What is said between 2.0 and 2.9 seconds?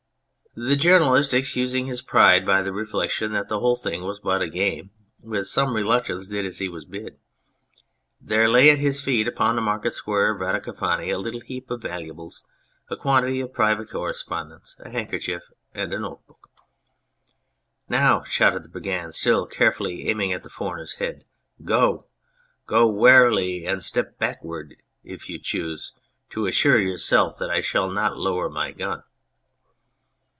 pride by the